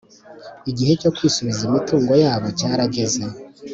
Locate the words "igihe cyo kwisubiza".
0.71-1.61